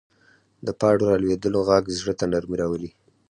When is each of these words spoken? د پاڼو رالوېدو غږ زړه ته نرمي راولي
د 0.65 0.67
پاڼو 0.79 1.05
رالوېدو 1.09 1.59
غږ 1.69 1.83
زړه 1.99 2.13
ته 2.19 2.25
نرمي 2.31 2.55
راولي 2.61 2.89